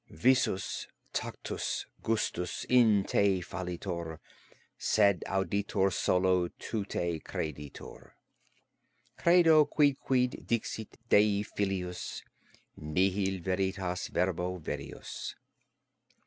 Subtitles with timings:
[0.09, 4.17] Visus, tactus, gustus, in te fallitur,
[4.75, 8.15] Sed auditu solo tute creditur:
[9.19, 12.23] Credo quidquid dixit Dei filius
[12.75, 15.35] Nihil veritatis verbo verius.